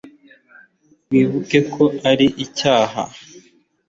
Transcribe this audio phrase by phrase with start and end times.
[1.09, 3.03] wibuke ko ari icyaha